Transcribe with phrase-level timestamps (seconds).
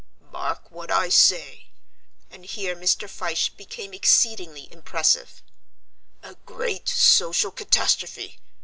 [0.33, 1.67] Mark what I say"
[2.31, 3.07] and here Mr.
[3.07, 5.43] Fyshe became exceedingly impressive
[6.23, 8.39] "a great social catastrophe.